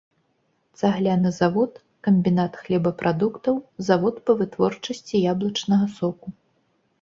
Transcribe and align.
Цагляны 0.79 1.31
завод, 1.41 1.73
камбінат 2.07 2.57
хлебапрадуктаў, 2.61 3.55
завод 3.91 4.15
па 4.31 4.37
вытворчасці 4.41 5.23
яблычнага 5.35 5.85
соку. 6.01 6.27